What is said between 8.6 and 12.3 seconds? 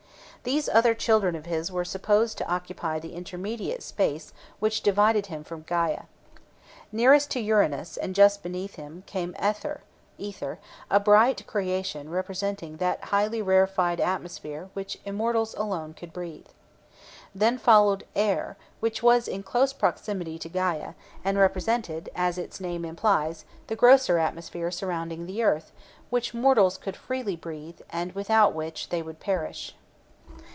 him, came Aether (Ether), a bright creation